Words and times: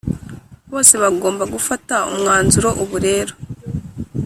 bose 0.71 0.93
bagomba 1.03 1.43
gufata 1.53 1.95
umwanzuro 2.11 2.69
Ubu 2.83 2.95
rero 3.05 3.33